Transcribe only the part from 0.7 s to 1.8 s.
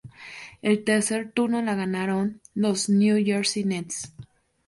tercer turno la